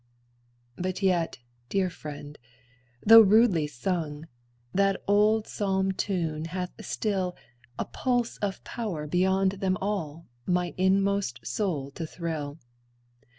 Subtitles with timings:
[0.77, 1.37] But yet,
[1.69, 2.39] dear friend,
[3.05, 4.25] though rudely sung,
[4.73, 7.35] That old psalm tune hath still
[7.77, 12.57] A pulse of power beyond them all My inmost soul to thrill.